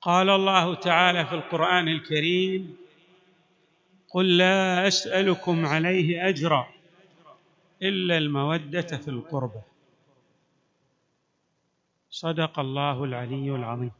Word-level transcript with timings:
قال 0.00 0.30
الله 0.30 0.74
تعالى 0.74 1.26
في 1.26 1.34
القرآن 1.34 1.88
الكريم 1.88 2.76
قل 4.10 4.36
لا 4.36 4.88
أسألكم 4.88 5.66
عليه 5.66 6.28
أجرا 6.28 6.68
إلا 7.82 8.18
المودة 8.18 8.82
في 8.82 9.08
القربى 9.08 9.60
صدق 12.10 12.58
الله 12.58 13.04
العلي 13.04 13.50
العظيم. 13.54 13.90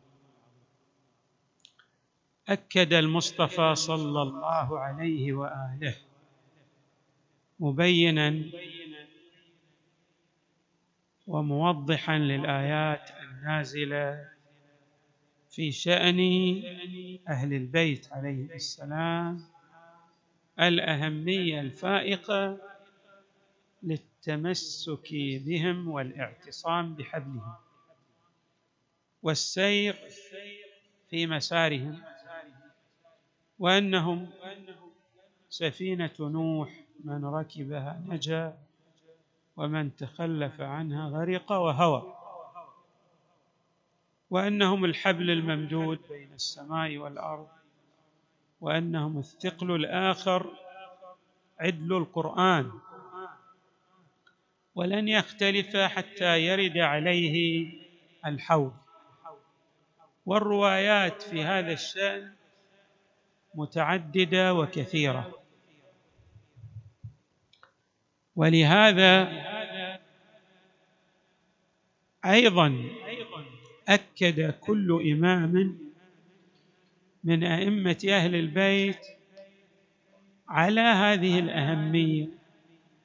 أكد 2.48 2.92
المصطفى 2.92 3.74
صلى 3.74 4.22
الله 4.22 4.78
عليه 4.78 5.32
وآله 5.32 5.96
مبينا 7.60 8.42
وموضحا 11.26 12.18
للآيات 12.18 13.10
النازلة 13.22 14.28
في 15.58 15.72
شأن 15.72 16.20
أهل 17.28 17.54
البيت 17.54 18.12
عليهم 18.12 18.48
السلام 18.54 19.44
الأهمية 20.60 21.60
الفائقة 21.60 22.58
للتمسك 23.82 25.08
بهم 25.46 25.88
والاعتصام 25.88 26.94
بحبلهم 26.94 27.54
والسير 29.22 29.96
في 31.10 31.26
مسارهم 31.26 32.02
وأنهم 33.58 34.30
سفينة 35.50 36.14
نوح 36.20 36.84
من 37.04 37.24
ركبها 37.24 38.02
نجا 38.06 38.58
ومن 39.56 39.96
تخلف 39.96 40.60
عنها 40.60 41.08
غرق 41.08 41.52
وهوى. 41.52 42.17
وأنهم 44.30 44.84
الحبل 44.84 45.30
الممدود 45.30 45.98
بين 46.10 46.32
السماء 46.32 46.96
والأرض 46.96 47.48
وأنهم 48.60 49.18
الثقل 49.18 49.74
الآخر 49.74 50.52
عدل 51.60 51.96
القرآن. 51.96 52.72
ولن 54.74 55.08
يختلف 55.08 55.76
حتى 55.76 56.40
يرد 56.40 56.78
عليه 56.78 57.66
الحوض. 58.26 58.72
والروايات 60.26 61.22
في 61.22 61.42
هذا 61.42 61.72
الشأن 61.72 62.32
متعددة 63.54 64.54
وكثيرة. 64.54 65.34
ولهذا 68.36 69.28
أيضا 72.24 72.90
أكد 73.88 74.50
كل 74.60 75.12
إمام 75.12 75.78
من 77.24 77.44
أئمة 77.44 77.98
أهل 78.08 78.34
البيت 78.34 79.06
على 80.48 80.80
هذه 80.80 81.38
الأهمية 81.38 82.28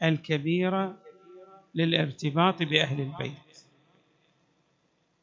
الكبيرة 0.03 0.97
للارتباط 1.75 2.63
بأهل 2.63 3.01
البيت. 3.01 3.33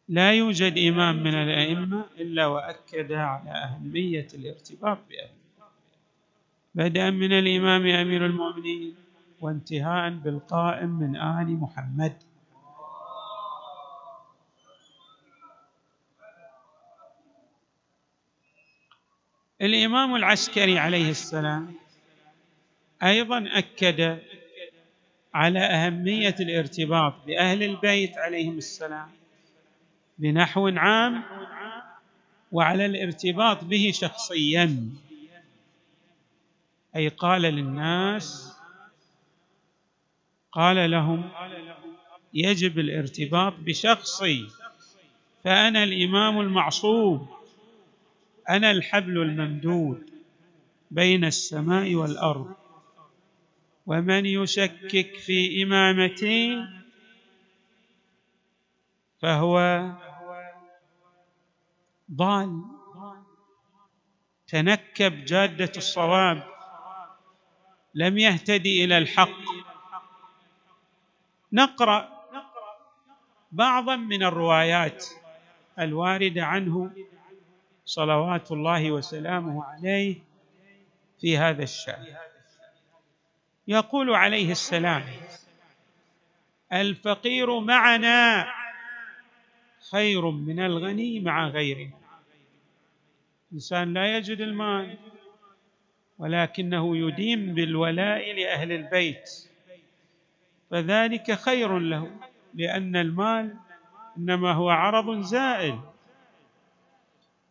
لا 0.08 0.32
يوجد 0.32 0.78
إمام 0.78 1.22
من 1.22 1.34
الأئمة 1.34 2.04
إلا 2.18 2.46
وأكد 2.46 3.12
على 3.12 3.50
أهمية 3.50 4.28
الارتباط 4.34 4.98
بأهل 5.10 5.30
بدءا 6.74 7.10
من 7.10 7.32
الإمام 7.32 7.86
أمير 7.86 8.26
المؤمنين 8.26 8.94
وانتهاء 9.40 10.10
بالقائم 10.10 10.88
من 10.88 11.16
آل 11.16 11.46
محمد. 11.46 12.12
الإمام 19.62 20.14
العسكري 20.16 20.78
عليه 20.78 21.10
السلام 21.10 21.74
أيضا 23.02 23.44
أكد 23.58 24.18
على 25.34 25.58
أهمية 25.58 26.34
الارتباط 26.40 27.14
بأهل 27.26 27.62
البيت 27.62 28.18
عليهم 28.18 28.58
السلام 28.58 29.10
بنحو 30.18 30.68
عام 30.68 31.22
وعلى 32.52 32.86
الارتباط 32.86 33.64
به 33.64 33.90
شخصيا. 33.94 34.90
أي 36.96 37.08
قال 37.08 37.42
للناس 37.42 38.56
قال 40.52 40.90
لهم 40.90 41.30
يجب 42.34 42.78
الارتباط 42.78 43.54
بشخصي 43.58 44.48
فأنا 45.44 45.84
الإمام 45.84 46.40
المعصوم. 46.40 47.39
أنا 48.50 48.70
الحبل 48.70 49.22
الممدود 49.22 50.10
بين 50.90 51.24
السماء 51.24 51.94
والأرض 51.94 52.54
ومن 53.86 54.26
يشكك 54.26 55.16
في 55.16 55.62
إمامتي 55.62 56.66
فهو 59.22 59.86
ضال. 62.12 62.62
تنكب 64.46 65.24
جادة 65.24 65.72
الصواب 65.76 66.42
لم 67.94 68.18
يهتدي 68.18 68.84
إلى 68.84 68.98
الحق. 68.98 69.40
نقرأ 71.52 72.08
بعضا 73.52 73.96
من 73.96 74.22
الروايات 74.22 75.06
الواردة 75.78 76.44
عنه. 76.44 76.90
صلوات 77.90 78.52
الله 78.52 78.90
وسلامه 78.90 79.64
عليه 79.64 80.16
في 81.20 81.38
هذا 81.38 81.62
الشأن. 81.62 82.06
يقول 83.68 84.14
عليه 84.14 84.50
السلام 84.52 85.04
الفقير 86.72 87.60
معنا 87.60 88.46
خير 89.90 90.30
من 90.30 90.60
الغني 90.60 91.20
مع 91.20 91.48
غيرنا. 91.48 91.98
إنسان 93.52 93.94
لا 93.94 94.16
يجد 94.16 94.40
المال 94.40 94.98
ولكنه 96.18 96.96
يديم 96.96 97.54
بالولاء 97.54 98.32
لأهل 98.32 98.72
البيت. 98.72 99.30
فذلك 100.70 101.32
خير 101.32 101.78
له 101.78 102.10
لأن 102.54 102.96
المال 102.96 103.56
إنما 104.18 104.52
هو 104.52 104.70
عرض 104.70 105.20
زائل. 105.20 105.80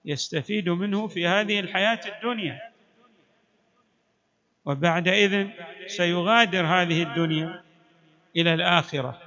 يستفيد 0.09 0.69
منه 0.69 1.07
في 1.07 1.27
هذه 1.27 1.59
الحياة 1.59 1.99
الدنيا. 2.05 2.59
وبعدئذ 4.65 5.47
سيغادر 5.87 6.65
هذه 6.65 7.03
الدنيا 7.03 7.63
إلى 8.35 8.53
الآخرة 8.53 9.21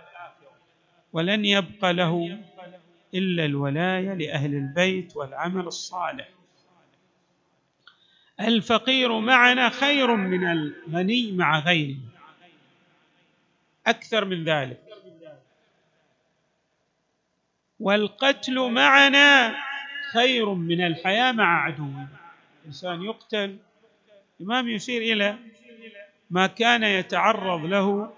ولن 1.12 1.44
يبقى 1.44 1.92
له 1.92 2.38
إلا 3.14 3.44
الولاية 3.44 4.14
لأهل 4.14 4.54
البيت 4.54 5.16
والعمل 5.16 5.66
الصالح. 5.66 6.28
الفقير 8.40 9.20
معنا 9.20 9.68
خير 9.68 10.16
من 10.16 10.44
الغني 10.50 11.32
مع 11.32 11.58
غيره. 11.58 11.98
أكثر 13.86 14.24
من 14.24 14.44
ذلك. 14.44 14.80
والقتل 17.80 18.70
معنا 18.70 19.54
خير 20.12 20.54
من 20.54 20.80
الحياة 20.86 21.32
مع 21.32 21.64
عدوه 21.64 22.08
إنسان 22.66 23.02
يقتل 23.02 23.58
الإمام 24.40 24.68
يشير 24.68 25.02
إلى 25.02 25.38
ما 26.30 26.46
كان 26.46 26.82
يتعرض 26.82 27.64
له 27.64 28.14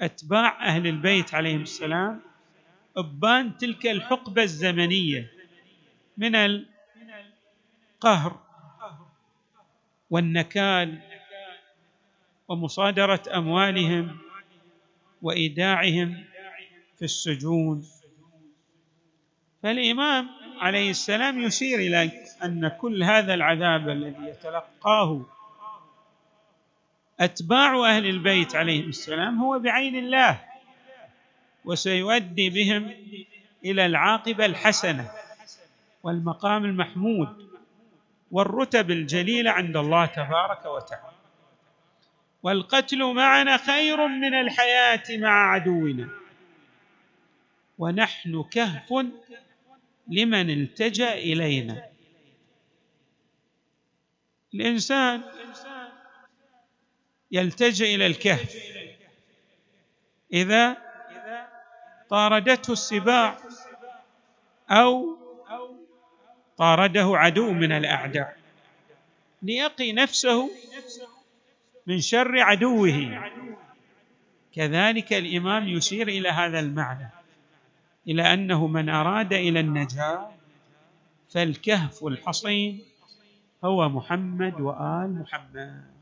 أتباع 0.00 0.66
أهل 0.66 0.86
البيت 0.86 1.34
عليهم 1.34 1.62
السلام 1.62 2.20
أبان 2.96 3.56
تلك 3.56 3.86
الحقبة 3.86 4.42
الزمنية 4.42 5.32
من 6.16 6.34
القهر 7.96 8.40
والنكال 10.10 11.00
ومصادرة 12.48 13.22
أموالهم 13.34 14.18
وإيداعهم 15.22 16.14
في 16.14 16.32
في 16.98 17.04
السجون. 17.04 17.86
فالإمام 19.62 20.28
عليه 20.60 20.90
السلام 20.90 21.42
يشير 21.42 21.78
إلى 21.78 22.10
أن 22.44 22.68
كل 22.68 23.02
هذا 23.02 23.34
العذاب 23.34 23.88
الذي 23.88 24.28
يتلقاه 24.28 25.26
أتباع 27.20 27.88
أهل 27.96 28.06
البيت 28.06 28.56
عليهم 28.56 28.88
السلام 28.88 29.38
هو 29.38 29.58
بعين 29.58 29.96
الله 29.96 30.40
وسيؤدي 31.64 32.50
بهم 32.50 32.94
إلى 33.64 33.86
العاقبة 33.86 34.46
الحسنة 34.46 35.10
والمقام 36.02 36.64
المحمود 36.64 37.48
والرتب 38.30 38.90
الجليلة 38.90 39.50
عند 39.50 39.76
الله 39.76 40.06
تبارك 40.06 40.66
وتعالى. 40.66 41.12
والقتل 42.42 43.14
معنا 43.14 43.56
خير 43.56 44.06
من 44.06 44.34
الحياة 44.34 45.02
مع 45.10 45.52
عدونا 45.52 46.08
ونحن 47.78 48.42
كهف 48.50 48.92
لمن 50.12 50.50
التجأ 50.50 51.14
إلينا. 51.14 51.88
الإنسان 54.54 55.22
يلتجئ 57.30 57.94
إلى 57.94 58.06
الكهف. 58.06 58.56
إذا 60.32 60.76
طاردته 62.08 62.72
السباع 62.72 63.38
أو 64.70 65.16
طارده 66.56 67.12
عدو 67.14 67.52
من 67.52 67.72
الأعداء. 67.72 68.36
ليقي 69.42 69.92
نفسه 69.92 70.50
من 71.86 72.00
شر 72.00 72.38
عدوه. 72.38 73.30
كذلك 74.54 75.12
الإمام 75.12 75.68
يشير 75.68 76.08
إلى 76.08 76.28
هذا 76.28 76.60
المعنى. 76.60 77.21
إلى 78.08 78.34
أنه 78.34 78.66
من 78.66 78.88
أراد 78.88 79.32
إلى 79.32 79.60
النجاة 79.60 80.30
فالكهف 81.30 82.04
الحصين 82.04 82.82
هو 83.64 83.88
محمد 83.88 84.60
وآل 84.60 85.22
محمد. 85.22 85.92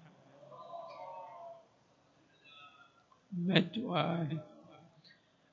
وآله 3.79 4.44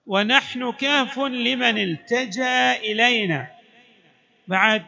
ونحن 0.07 0.71
كهف 0.71 1.19
لمن 1.19 1.77
التجأ 1.77 2.75
إلينا. 2.75 3.51
بعد 4.47 4.85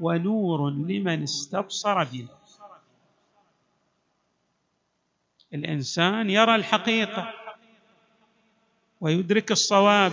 ونور 0.00 0.70
لمن 0.70 1.22
استبصر 1.22 2.04
بنا. 2.04 2.28
الإنسان 5.54 6.30
يرى 6.30 6.54
الحقيقة. 6.54 7.43
ويدرك 9.04 9.52
الصواب 9.52 10.12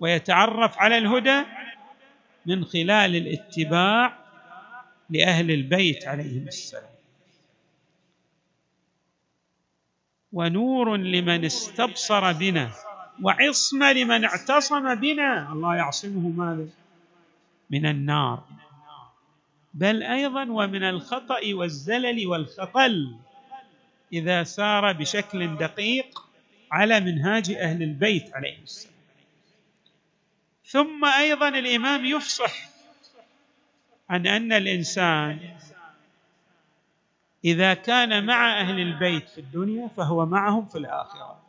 ويتعرف 0.00 0.78
على 0.78 0.98
الهدى 0.98 1.42
من 2.46 2.64
خلال 2.64 3.16
الاتباع 3.16 4.18
لأهل 5.10 5.50
البيت 5.50 6.06
عليهم 6.06 6.48
السلام. 6.48 6.90
ونور 10.32 10.96
لمن 10.96 11.44
استبصر 11.44 12.32
بنا 12.32 12.70
وعصمه 13.22 13.92
لمن 13.92 14.24
اعتصم 14.24 14.94
بنا. 14.94 15.52
الله 15.52 15.76
يعصمه 15.76 16.28
ماذا؟ 16.28 16.68
من 17.70 17.86
النار. 17.86 18.44
بل 19.74 20.02
أيضا 20.02 20.42
ومن 20.42 20.82
الخطأ 20.82 21.40
والزلل 21.52 22.26
والخطل 22.26 23.16
إذا 24.12 24.44
سار 24.44 24.92
بشكل 24.92 25.56
دقيق 25.56 26.27
على 26.70 27.00
منهاج 27.00 27.50
أهل 27.50 27.82
البيت 27.82 28.34
عليهم 28.34 28.62
السلام. 28.62 28.94
ثم 30.64 31.04
أيضا 31.04 31.48
الإمام 31.48 32.04
يفصح 32.04 32.52
عن 34.10 34.26
أن 34.26 34.52
الإنسان 34.52 35.56
إذا 37.44 37.74
كان 37.74 38.26
مع 38.26 38.60
أهل 38.60 38.80
البيت 38.80 39.28
في 39.28 39.38
الدنيا 39.40 39.88
فهو 39.88 40.26
معهم 40.26 40.66
في 40.66 40.78
الآخرة 40.78 41.42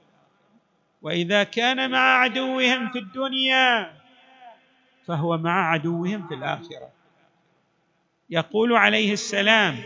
وإذا 1.01 1.44
كان 1.44 1.92
مع 1.92 2.00
عدوهم 2.00 2.92
في 2.92 3.00
الدنيا 3.00 3.94
فهو 5.06 5.38
مع 5.38 5.72
عدوهم 5.72 6.27
في 6.27 6.33
الآخرة. 6.33 6.89
يقول 8.30 8.74
عليه 8.74 9.13
السلام 9.13 9.77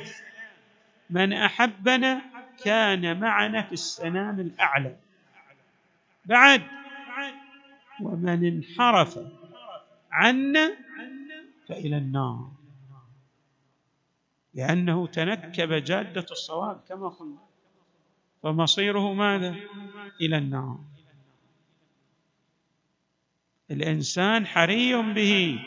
من 1.09 1.33
أحبنا 1.33 2.21
كان 2.63 3.19
معنا 3.19 3.61
في 3.61 3.73
السنام 3.73 4.39
الأعلى. 4.39 4.95
بعد 6.25 6.61
ومن 8.01 8.45
انحرف 8.45 9.19
عنا 10.11 10.77
فإلى 11.69 11.97
النار. 11.97 12.51
لأنه 14.53 15.07
تنكب 15.07 15.73
جادة 15.73 16.25
الصواب 16.31 16.81
كما 16.89 17.09
قلنا. 17.09 17.37
فمصيره 18.43 19.13
ماذا؟ 19.13 19.55
إلى 20.21 20.37
النار. 20.37 20.79
الإنسان 23.71 24.47
حري 24.47 25.13
به 25.13 25.59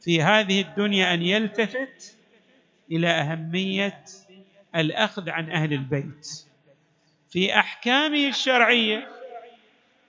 في 0.00 0.22
هذه 0.22 0.60
الدنيا 0.60 1.14
أن 1.14 1.22
يلتفت 1.22 2.18
إلى 2.90 3.08
أهمية 3.08 4.04
الأخذ 4.76 5.30
عن 5.30 5.50
أهل 5.50 5.72
البيت. 5.72 6.46
في 7.30 7.58
أحكامه 7.58 8.28
الشرعية 8.28 9.21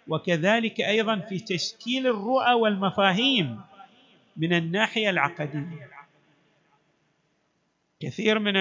وكذلك 0.08 0.82
أيضا 0.82 1.20
في 1.20 1.40
تشكيل 1.40 2.08
الرؤى 2.08 2.54
والمفاهيم 2.54 3.62
من 4.38 4.54
الناحية 4.54 5.10
العقدية. 5.10 5.90
كثير 8.00 8.40
من 8.40 8.58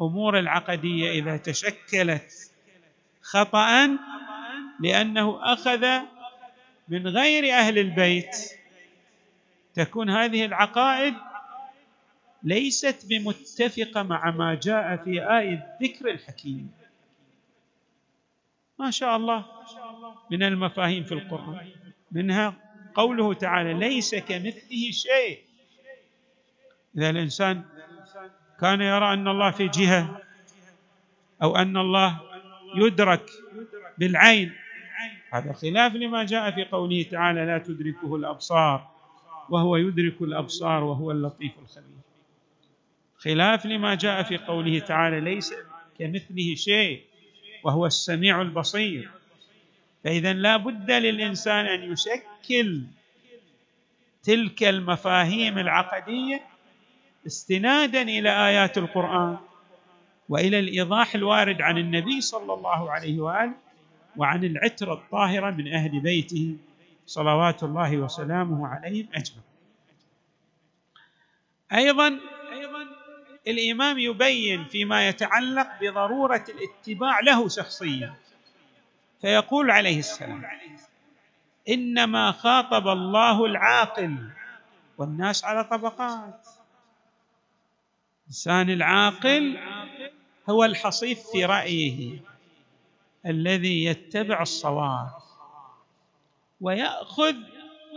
الأمور 0.00 0.38
العقدية 0.38 1.10
إذا 1.10 1.36
تشكلت 1.36 2.52
خطا 3.22 3.98
لأنه 4.80 5.52
أخذ 5.52 5.86
من 6.88 7.06
غير 7.06 7.52
أهل 7.54 7.78
البيت 7.78 8.36
تكون 9.74 10.10
هذه 10.10 10.44
العقائد 10.44 11.14
ليست 12.42 13.06
بمتفقة 13.08 14.02
مع 14.02 14.30
ما 14.30 14.54
جاء 14.54 14.96
في 14.96 15.10
آية 15.38 15.76
الذكر 15.80 16.10
الحكيم. 16.10 16.70
ما 18.78 18.90
شاء 18.90 19.16
الله 19.16 19.44
من 20.30 20.42
المفاهيم 20.42 21.04
في 21.04 21.12
القرآن. 21.12 21.68
منها 22.12 22.54
قوله 22.94 23.34
تعالى 23.34 23.74
ليس 23.74 24.14
كمثله 24.14 24.90
شيء. 24.90 25.38
إذا 26.96 27.10
الإنسان 27.10 27.64
كان 28.60 28.80
يرى 28.80 29.12
أن 29.12 29.28
الله 29.28 29.50
في 29.50 29.68
جهة 29.68 30.20
أو 31.42 31.56
أن 31.56 31.76
الله 31.76 32.20
يدرك 32.76 33.30
بالعين. 33.98 34.52
هذا 35.32 35.52
خلاف 35.52 35.94
لما 35.94 36.24
جاء 36.24 36.50
في 36.50 36.64
قوله 36.64 37.02
تعالى 37.02 37.46
لا 37.46 37.58
تدركه 37.58 38.16
الأبصار 38.16 38.88
وهو 39.48 39.76
يدرك 39.76 40.22
الأبصار 40.22 40.84
وهو 40.84 41.10
اللطيف 41.10 41.52
الخبير. 41.62 41.96
خلاف 43.16 43.66
لما 43.66 43.94
جاء 43.94 44.22
في 44.22 44.36
قوله 44.38 44.78
تعالى 44.78 45.20
ليس 45.20 45.54
كمثله 45.98 46.54
شيء. 46.54 47.04
وهو 47.66 47.86
السميع 47.86 48.42
البصير. 48.42 49.10
فإذا 50.04 50.32
لا 50.32 50.56
بد 50.56 50.90
للإنسان 50.90 51.66
أن 51.66 51.92
يشكل 51.92 52.82
تلك 54.22 54.62
المفاهيم 54.64 55.58
العقدية 55.58 56.40
استنادا 57.26 58.02
إلى 58.02 58.48
آيات 58.48 58.78
القرآن 58.78 59.36
وإلى 60.28 60.58
الإيضاح 60.58 61.14
الوارد 61.14 61.62
عن 61.62 61.78
النبي 61.78 62.20
صلى 62.20 62.54
الله 62.54 62.90
عليه 62.90 63.20
وآله 63.20 63.54
وعن 64.16 64.44
العترة 64.44 64.94
الطاهرة 64.94 65.50
من 65.50 65.72
أهل 65.72 66.00
بيته 66.00 66.56
صلوات 67.06 67.62
الله 67.62 67.96
وسلامه 67.96 68.66
عليهم 68.66 69.08
أجمعين. 69.14 69.42
أيضا 71.72 72.20
الإمام 73.48 73.98
يبين 73.98 74.64
فيما 74.64 75.08
يتعلق 75.08 75.68
بضرورة 75.80 76.44
الاتباع 76.48 77.20
له 77.20 77.48
شخصيا. 77.48 78.14
فيقول 79.20 79.70
عليه 79.70 79.98
السلام 79.98 80.44
إنما 81.68 82.32
خاطب 82.32 82.88
الله 82.88 83.44
العاقل 83.44 84.30
والناس 84.98 85.44
على 85.44 85.64
طبقات. 85.64 86.46
الانسان 88.22 88.70
العاقل 88.70 89.58
هو 90.50 90.64
الحصيف 90.64 91.18
في 91.32 91.44
رأيه 91.44 92.20
الذي 93.26 93.84
يتبع 93.84 94.42
الصواب 94.42 95.10
ويأخذ 96.60 97.34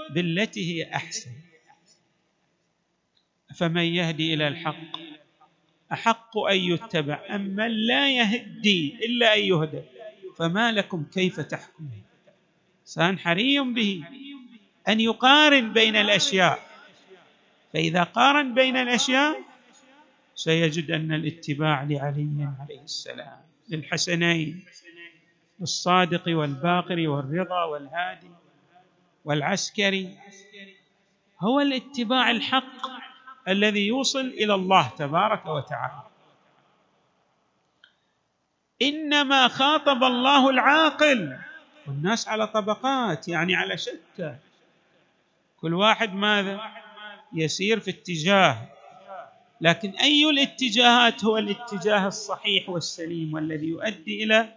بالتي 0.09 0.75
هي 0.75 0.95
أحسن. 0.95 1.31
فمن 3.55 3.83
يهدي 3.83 4.33
إلى 4.33 4.47
الحق؟ 4.47 4.99
أحق 5.93 6.37
أن 6.37 6.57
يتبع 6.57 7.19
أما 7.29 7.67
لا 7.67 8.11
يهدي 8.11 9.05
إلا 9.05 9.35
أن 9.35 9.39
يهدى. 9.39 9.81
فما 10.37 10.71
لكم 10.71 11.03
كيف 11.13 11.39
تحكمون؟ 11.39 12.03
انسان 12.81 13.19
حري 13.19 13.59
به. 13.59 14.03
أن 14.87 14.99
يقارن 14.99 15.73
بين 15.73 15.95
الأشياء. 15.95 16.69
فإذا 17.73 18.03
قارن 18.03 18.53
بين 18.53 18.77
الأشياء 18.77 19.41
سيجد 20.35 20.91
أن 20.91 21.13
الاتباع 21.13 21.83
لعلي 21.83 22.49
عليه 22.59 22.81
السلام. 22.83 23.41
للحسنين 23.69 24.63
الصادق 25.61 26.23
والباقر 26.27 27.07
والرضا 27.07 27.63
والهادي 27.63 28.31
والعسكري. 29.25 30.17
هو 31.39 31.59
الاتباع 31.59 32.31
الحق. 32.31 33.08
الذي 33.47 33.87
يوصل 33.87 34.19
إلى 34.19 34.53
الله 34.55 34.89
تبارك 34.97 35.45
وتعالى. 35.45 36.03
إنما 38.81 39.47
خاطب 39.47 40.03
الله 40.03 40.49
العاقل. 40.49 41.37
والناس 41.87 42.27
على 42.27 42.47
طبقات 42.47 43.27
يعني 43.27 43.55
على 43.55 43.77
شتى. 43.77 44.35
كل 45.61 45.73
واحد 45.73 46.13
ماذا؟ 46.13 46.61
يسير 47.33 47.79
في 47.79 47.91
اتجاه. 47.91 48.57
لكن 49.61 49.89
أي 49.89 50.29
الاتجاهات 50.29 51.25
هو 51.25 51.37
الاتجاه 51.37 52.07
الصحيح 52.07 52.69
والسليم 52.69 53.33
والذي 53.33 53.67
يؤدي 53.67 54.23
إلى 54.23 54.53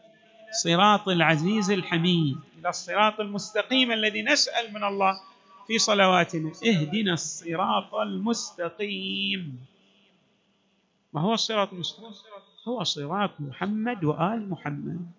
صراط 0.63 1.09
العزيز 1.09 1.71
الحميد 1.71 2.37
إلى 2.61 2.69
الصراط 2.69 3.21
المستقيم 3.21 3.93
الذي 3.93 4.23
نسأل 4.23 4.75
من 4.75 4.85
الله 4.85 5.21
في 5.73 5.79
صلواتنا. 5.79 6.53
اهدنا 6.67 7.13
الصراط 7.13 7.95
المستقيم. 7.95 9.67
ما 11.13 11.21
هو 11.21 11.35
الصراط 11.35 11.73
المستقيم؟ 11.73 12.13
هو 12.69 12.85
صراط 12.85 13.31
محمد 13.41 14.05
وآل 14.05 14.51
محمد. 14.51 15.11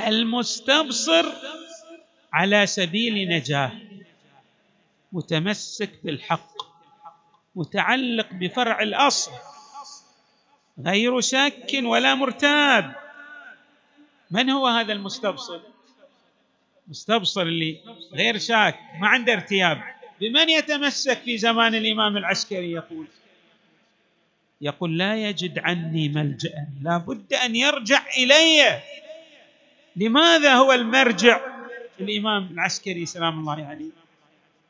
المستبصر 0.00 1.32
على 2.32 2.66
سبيل 2.66 3.28
نجاة. 3.28 3.72
متمسك 5.12 6.00
بالحق. 6.04 6.52
متعلق 7.54 8.32
بفرع 8.32 8.82
الأصل. 8.82 9.53
غير 10.78 11.20
شك 11.20 11.70
ولا 11.82 12.14
مرتاب. 12.14 12.94
من 14.30 14.50
هو 14.50 14.66
هذا 14.66 14.92
المستبصر؟ 14.92 15.60
مستبصر 16.88 17.42
اللي 17.42 17.80
غير 18.12 18.38
شاك 18.38 18.78
ما 19.00 19.08
عنده 19.08 19.32
ارتياب. 19.32 19.82
بمن 20.20 20.48
يتمسك 20.48 21.18
في 21.18 21.38
زمان 21.38 21.74
الإمام 21.74 22.16
العسكري 22.16 22.72
يقول؟ 22.72 23.06
يقول 24.60 24.98
لا 24.98 25.28
يجد 25.28 25.58
عني 25.58 26.08
ملجأ 26.08 26.66
لا 26.82 26.98
بد 26.98 27.32
أن 27.34 27.56
يرجع 27.56 28.02
إلي. 28.18 28.80
لماذا 29.96 30.54
هو 30.54 30.72
المرجع؟ 30.72 31.40
الإمام 32.00 32.48
العسكري 32.52 33.06
سلام 33.06 33.38
الله 33.38 33.66
عليه 33.66 33.90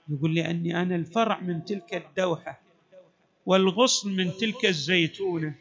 يقول 0.08 0.34
لأني 0.34 0.82
أنا 0.82 0.96
الفرع 0.96 1.40
من 1.40 1.64
تلك 1.64 1.94
الدوحة 1.94 2.60
والغصن 3.46 4.16
من 4.16 4.36
تلك 4.36 4.66
الزيتونة. 4.66 5.54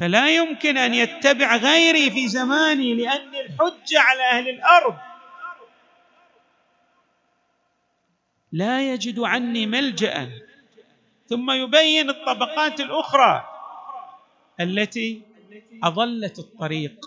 فلا 0.00 0.36
يمكن 0.36 0.76
أن 0.76 0.94
يتبع 0.94 1.56
غيري 1.56 2.10
في 2.10 2.28
زماني 2.28 2.94
لاني 2.94 3.40
الحجه 3.40 4.00
على 4.00 4.22
أهل 4.22 4.48
الأرض. 4.48 4.96
لا 8.52 8.92
يجد 8.92 9.18
عني 9.18 9.66
ملجأ. 9.66 10.30
ثم 11.28 11.50
يبين 11.50 12.10
الطبقات 12.10 12.80
الأخرى 12.80 13.48
التي 14.60 15.22
أضلت 15.82 16.38
الطريق 16.38 17.06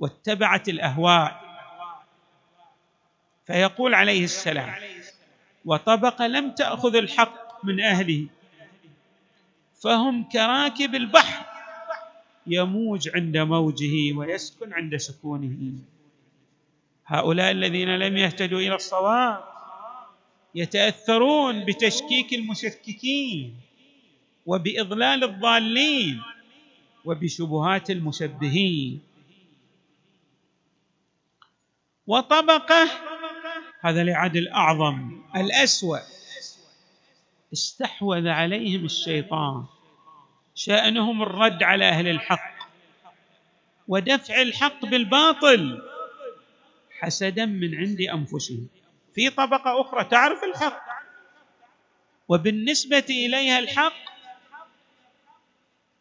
واتبعت 0.00 0.68
الأهواء. 0.68 1.46
فيقول 3.46 3.94
عليه 3.94 4.24
السلام 4.24 4.74
وطبقه 5.64 6.26
لم 6.26 6.50
تأخذ 6.50 6.96
الحق 6.96 7.64
من 7.64 7.80
أهله 7.80 8.26
فهم 9.82 10.28
كراكب 10.28 10.94
البحر 10.94 11.55
يموج 12.46 13.08
عند 13.14 13.36
موجه 13.36 14.12
ويسكن 14.16 14.72
عند 14.72 14.96
سكونه. 14.96 15.72
هؤلاء 17.06 17.50
الذين 17.50 17.98
لم 17.98 18.16
يهتدوا 18.16 18.60
إلى 18.60 18.74
الصواب 18.74 19.44
يتأثرون 20.54 21.64
بتشكيك 21.64 22.32
المشككين 22.34 23.54
وبإضلال 24.46 25.24
الضالين 25.24 26.22
وبشبهات 27.04 27.90
المشبهين. 27.90 29.00
وطبقة 32.06 32.90
هذا 33.80 34.02
العدل 34.02 34.38
الاعظم 34.38 35.20
الأسوأ 35.36 35.98
استحوذ 37.52 38.28
عليهم 38.28 38.84
الشيطان. 38.84 39.64
شأنهم 40.56 41.22
الرد 41.22 41.62
على 41.62 41.88
أهل 41.88 42.08
الحق 42.08 42.56
ودفع 43.88 44.42
الحق 44.42 44.84
بالباطل 44.86 45.82
حسدا 47.00 47.46
من 47.46 47.74
عند 47.74 48.00
أنفسهم. 48.00 48.68
في 49.14 49.30
طبقة 49.30 49.80
أخرى 49.80 50.04
تعرف 50.04 50.44
الحق 50.44 50.82
وبالنسبة 52.28 53.04
إليها 53.10 53.58
الحق 53.58 53.92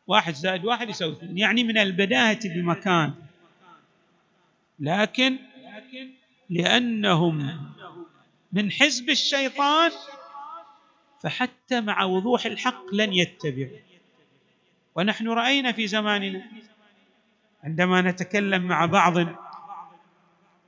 واحد 0.08 0.34
زائد 0.34 0.66
واحد 0.66 0.90
يساوي 0.90 1.14
اثنين 1.14 1.38
يعني 1.38 1.64
من 1.64 1.78
البداهة 1.78 2.40
بمكان. 2.46 3.14
لكن 4.80 5.38
لأنهم 6.50 7.72
من 8.54 8.72
حزب 8.72 9.10
الشيطان 9.10 9.92
فحتى 11.24 11.82
مع 11.82 12.04
وضوح 12.04 12.46
الحق 12.46 12.94
لن 12.94 13.14
يتبعوا. 13.14 13.78
ونحن 14.96 15.28
رأينا 15.28 15.72
في 15.72 15.88
زماننا 15.88 16.44
عندما 17.64 18.02
نتكلم 18.02 18.68
مع 18.68 18.86
بعض 18.86 19.14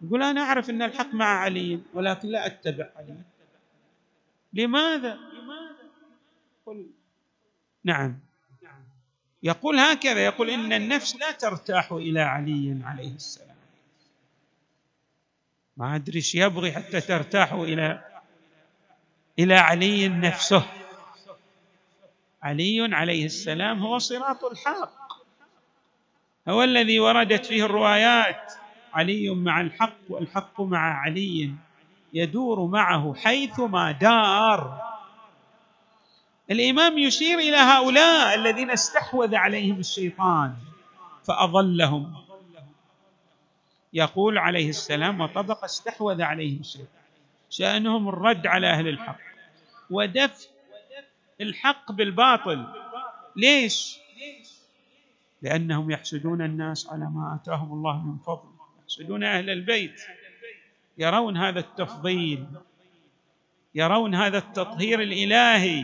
يقول 0.01 0.23
أنا 0.23 0.41
أعرف 0.41 0.69
أن 0.69 0.81
الحق 0.81 1.13
مع 1.13 1.25
علي 1.25 1.79
ولكن 1.93 2.27
لا 2.27 2.45
أتبع 2.45 2.89
علي. 2.95 3.17
لماذا؟ 4.53 5.19
قل 6.65 6.89
نعم. 7.83 8.19
يقول 9.43 9.79
هكذا 9.79 10.25
يقول 10.25 10.49
إن 10.49 10.73
النفس 10.73 11.15
لا 11.15 11.31
ترتاح 11.31 11.91
إلى 11.91 12.19
علي 12.19 12.79
عليه 12.83 13.15
السلام. 13.15 13.57
ما 15.77 15.95
أدري 15.95 16.15
إيش 16.15 16.35
يبغي 16.35 16.71
حتى 16.71 17.01
ترتاح 17.01 17.53
إلى 17.53 18.03
إلى 19.39 19.55
علي 19.55 20.09
نفسه. 20.09 20.65
علي 22.43 22.95
عليه 22.95 23.25
السلام 23.25 23.79
هو 23.79 23.97
صراط 23.97 24.43
الحق. 24.43 25.13
هو 26.47 26.63
الذي 26.63 26.99
وردت 26.99 27.45
فيه 27.45 27.65
الروايات. 27.65 28.53
علي 28.93 29.29
مع 29.29 29.61
الحق 29.61 29.97
والحق 30.09 30.61
مع 30.61 31.01
علي. 31.01 31.51
يدور 32.13 32.65
معه 32.65 33.13
حيثما 33.13 33.91
دار. 33.91 34.81
الإمام 36.51 36.97
يشير 36.97 37.39
إلى 37.39 37.57
هؤلاء 37.57 38.35
الذين 38.35 38.71
استحوذ 38.71 39.35
عليهم 39.35 39.79
الشيطان 39.79 40.55
فأضلهم. 41.23 42.13
يقول 43.93 44.37
عليه 44.37 44.69
السلام 44.69 45.21
وطبق 45.21 45.63
استحوذ 45.63 46.21
عليهم 46.21 46.59
الشيطان. 46.59 46.87
شأنهم 47.49 48.09
الرد 48.09 48.47
على 48.47 48.67
أهل 48.69 48.87
الحق. 48.87 49.19
ودفع 49.89 50.56
الحق 51.41 51.91
بالباطل. 51.91 52.65
ليش؟ 53.35 53.97
لأنهم 55.41 55.91
يحسدون 55.91 56.41
الناس 56.41 56.87
على 56.87 57.05
ما 57.05 57.39
آتاهم 57.41 57.73
الله 57.73 58.05
من 58.05 58.17
فضل. 58.17 58.49
يحسدون 58.83 59.23
أهل 59.23 59.49
البيت. 59.49 60.01
يرون 60.97 61.37
هذا 61.37 61.59
التفضيل. 61.59 62.45
يرون 63.75 64.15
هذا 64.15 64.37
التطهير 64.37 65.01
الإلهي. 65.01 65.83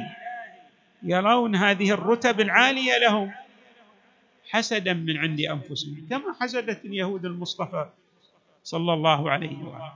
يرون 1.04 1.56
هذه 1.56 1.92
الرتب 1.92 2.40
العالية 2.40 2.98
لهم. 2.98 3.34
حسدا 4.50 4.94
من 4.94 5.18
عند 5.18 5.40
أنفسهم. 5.40 6.08
كما 6.10 6.36
حسدت 6.42 6.86
اليهود 6.86 7.26
المصطفى 7.26 7.90
صلى 8.64 8.94
الله 8.94 9.32
عليه 9.32 9.64
وآله 9.64 9.94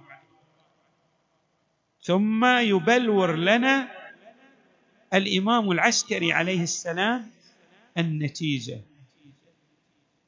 ثم 2.02 2.46
يبلور 2.46 3.36
لنا 3.36 3.97
الإمام 5.14 5.72
العسكري 5.72 6.34
عليه 6.34 6.64
السلام 6.64 7.32
النتيجة. 7.98 8.82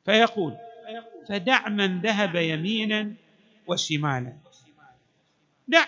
فيقول 0.06 0.58
فدع 1.30 1.70
من 1.70 2.02
ذهب 2.02 2.36
يمينا 2.36 3.14
وشمالا. 3.68 4.34
دع. 5.68 5.86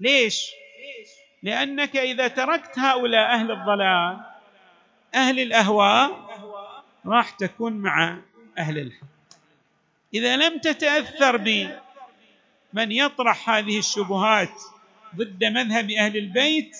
ليش؟ 0.00 0.50
لأنك 1.42 1.96
إذا 1.96 2.28
تركت 2.28 2.78
هؤلاء 2.78 3.34
أهل 3.34 3.50
الضلال 3.50 4.20
أهل 5.14 5.40
الأهواء 5.40 6.30
راح 7.06 7.30
تكون 7.30 7.72
مع 7.72 8.18
أهل 8.58 8.78
الحق. 8.78 9.06
إذا 10.14 10.36
لم 10.36 10.58
تتأثر 10.58 11.36
بمن 11.36 12.92
يطرح 12.92 13.50
هذه 13.50 13.78
الشبهات 13.78 14.62
ضد 15.16 15.44
مذهب 15.44 15.90
أهل 15.90 16.16
البيت 16.16 16.76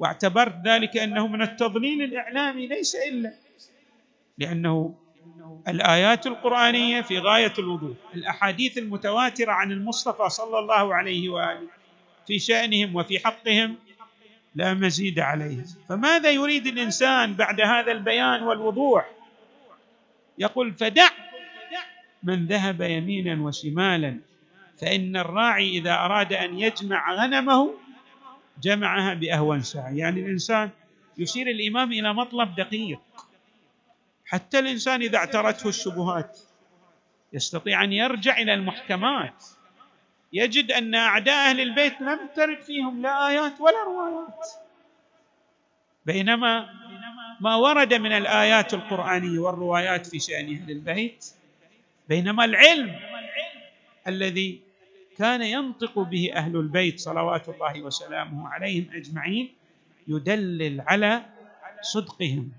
واعتبرت 0.00 0.54
ذلك 0.64 0.96
أنه 0.96 1.26
من 1.26 1.42
التضليل 1.42 2.02
الإعلامي 2.02 2.66
ليس 2.66 2.96
إلا 3.08 3.32
لأنه 4.38 4.94
الآيات 5.68 6.26
القرآنية 6.26 7.00
في 7.00 7.18
غاية 7.18 7.52
الوضوح 7.58 7.96
الأحاديث 8.14 8.78
المتواترة 8.78 9.52
عن 9.52 9.72
المصطفى 9.72 10.28
صلى 10.28 10.58
الله 10.58 10.94
عليه 10.94 11.28
وآله 11.28 11.68
في 12.26 12.38
شأنهم 12.38 12.96
وفي 12.96 13.18
حقهم 13.18 13.76
لا 14.54 14.74
مزيد 14.74 15.18
عليه. 15.18 15.64
فماذا 15.88 16.30
يريد 16.30 16.66
الإنسان 16.66 17.34
بعد 17.34 17.60
هذا 17.60 17.92
البيان 17.92 18.42
والوضوح؟ 18.42 19.10
يقول 20.38 20.74
فدع 20.74 21.08
من 22.22 22.46
ذهب 22.46 22.80
يمينا 22.80 23.42
وشمالا 23.42 24.20
فإن 24.80 25.16
الراعي 25.16 25.68
إذا 25.78 25.94
أراد 25.94 26.32
أن 26.32 26.58
يجمع 26.58 27.14
غنمه 27.14 27.74
جمعها 28.62 29.14
بأهون 29.14 29.62
سعي 29.62 29.98
يعني 29.98 30.20
الإنسان 30.20 30.70
يشير 31.18 31.46
الإمام 31.46 31.92
إلى 31.92 32.14
مطلب 32.14 32.54
دقيق. 32.54 33.00
حتى 34.26 34.58
الإنسان 34.58 35.02
إذا 35.02 35.18
اعترته 35.18 35.68
الشبهات 35.68 36.38
يستطيع 37.32 37.84
أن 37.84 37.92
يرجع 37.92 38.38
إلى 38.38 38.54
المحكمات. 38.54 39.44
يجد 40.32 40.72
أن 40.72 40.94
أعداء 40.94 41.50
أهل 41.50 41.60
البيت 41.60 42.00
لم 42.00 42.18
ترد 42.36 42.62
فيهم 42.62 43.02
لا 43.02 43.28
آيات 43.28 43.60
ولا 43.60 43.84
روايات. 43.84 44.46
بينما 46.06 46.68
ما 47.40 47.56
ورد 47.56 47.94
من 47.94 48.12
الآيات 48.12 48.74
القرآنية 48.74 49.38
والروايات 49.38 50.06
في 50.06 50.18
شأن 50.18 50.56
أهل 50.56 50.70
البيت 50.70 51.24
بينما 52.08 52.44
العلم 52.44 53.00
الذي 54.06 54.60
كان 55.18 55.42
ينطق 55.42 55.98
به 55.98 56.30
أهل 56.34 56.56
البيت 56.56 57.00
صلوات 57.00 57.48
الله 57.48 57.82
وسلامه 57.82 58.48
عليهم 58.48 58.86
أجمعين 58.94 59.48
يدلل 60.08 60.80
على 60.80 61.22
صدقهم 61.82 62.52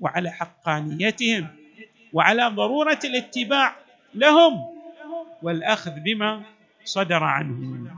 وعلى 0.00 0.30
حقانيتهم 0.30 1.48
وعلى 2.12 2.46
ضرورة 2.48 2.98
الاتباع 3.04 3.76
لهم 4.14 4.66
والأخذ 5.42 5.90
بما 6.00 6.42
صدر 6.84 7.24
عنهم. 7.24 7.96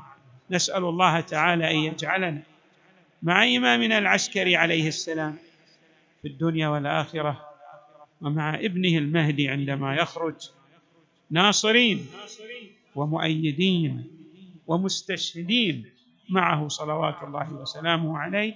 نسأل 0.51 0.85
الله 0.85 1.21
تعالى 1.21 1.71
أن 1.71 1.77
يجعلنا 1.77 2.43
مع 3.23 3.45
إمامنا 3.45 3.99
العسكري 3.99 4.57
عليه 4.57 4.89
السلام 4.89 5.37
في 6.23 6.29
الدنيا 6.29 6.69
والآخرة 6.69 7.49
ومع 8.21 8.55
ابنه 8.55 8.99
المهدي 8.99 9.49
عندما 9.49 9.97
يخرج 9.97 10.51
ناصرين 11.31 12.07
ومؤيدين 12.95 14.05
ومستشهدين 14.67 15.87
معه 16.29 16.69
صلوات 16.69 17.23
الله 17.23 17.53
وسلامه 17.55 18.19
عليه 18.19 18.55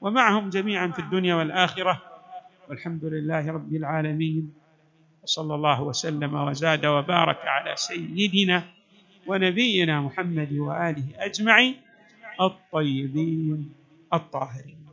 ومعهم 0.00 0.50
جميعا 0.50 0.88
في 0.88 0.98
الدنيا 0.98 1.34
والآخرة. 1.34 2.02
والحمد 2.68 3.04
لله 3.04 3.52
رب 3.52 3.74
العالمين. 3.74 4.52
وصلى 5.22 5.54
الله 5.54 5.82
وسلم 5.82 6.34
وزاد 6.34 6.86
وبارك 6.86 7.40
على 7.44 7.76
سيدنا 7.76 8.62
ونبينا 9.26 10.00
محمد 10.00 10.52
وآله 10.52 11.04
أجمعين 11.16 11.74
الطيبين 12.40 13.72
الطاهرين. 14.12 14.83